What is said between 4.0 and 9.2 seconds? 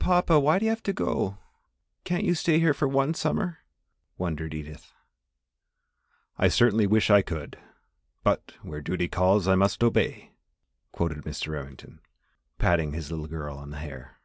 wondered Edith. "I certainly wish I could, but 'where duty